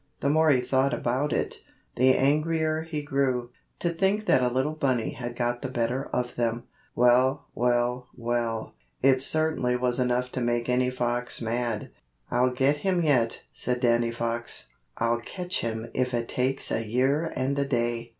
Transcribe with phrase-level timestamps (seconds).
[0.21, 1.61] The more he thought about it,
[1.95, 3.51] the angrier he grew.
[3.81, 6.63] To think that a little bunny had got the better of them!
[6.95, 8.73] Well, well, well!
[9.03, 11.91] It certainly was enough to make any fox mad.
[12.31, 14.69] "I'll get him yet," said Danny Fox.
[14.97, 18.09] "I'll catch him if it takes a year and a day!"